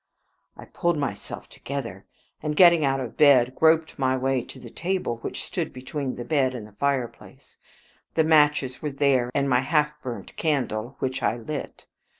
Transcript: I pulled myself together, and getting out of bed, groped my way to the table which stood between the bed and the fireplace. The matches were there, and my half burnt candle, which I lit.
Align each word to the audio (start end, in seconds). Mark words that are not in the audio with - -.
I 0.57 0.65
pulled 0.65 0.97
myself 0.97 1.47
together, 1.47 2.07
and 2.41 2.55
getting 2.55 2.83
out 2.83 2.99
of 2.99 3.15
bed, 3.17 3.53
groped 3.53 3.99
my 3.99 4.17
way 4.17 4.41
to 4.43 4.57
the 4.59 4.71
table 4.71 5.17
which 5.17 5.43
stood 5.43 5.71
between 5.71 6.15
the 6.15 6.25
bed 6.25 6.55
and 6.55 6.65
the 6.65 6.71
fireplace. 6.71 7.57
The 8.15 8.23
matches 8.23 8.81
were 8.81 8.89
there, 8.89 9.29
and 9.35 9.47
my 9.47 9.59
half 9.59 9.93
burnt 10.01 10.35
candle, 10.37 10.95
which 10.97 11.21
I 11.21 11.37
lit. 11.37 11.85